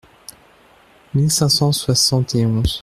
mille 1.13 1.29
cinq 1.29 1.49
cent 1.49 1.71
soixante 1.71 2.33
et 2.33 2.43
onze). 2.43 2.79